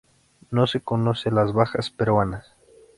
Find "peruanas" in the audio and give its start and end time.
1.91-2.53